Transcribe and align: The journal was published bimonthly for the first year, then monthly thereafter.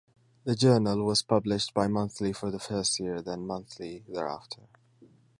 The 0.45 0.55
journal 0.55 1.03
was 1.05 1.21
published 1.21 1.75
bimonthly 1.75 2.35
for 2.35 2.49
the 2.49 2.57
first 2.57 2.99
year, 2.99 3.21
then 3.21 3.45
monthly 3.45 4.03
thereafter. 4.07 4.61